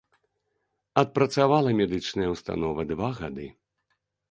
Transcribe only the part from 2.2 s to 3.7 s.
ўстанова два гады.